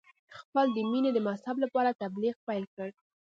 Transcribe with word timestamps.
خپل 0.39 0.65
د 0.73 0.77
مینې 0.91 1.11
د 1.13 1.19
مذهب 1.27 1.55
لپاره 1.63 1.97
تبلیغ 2.01 2.35
پیل 2.47 2.63
کړ. 2.75 2.87